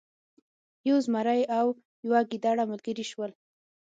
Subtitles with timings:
[0.87, 1.67] یو زمری او
[2.05, 3.31] یو ګیدړه ملګري شول.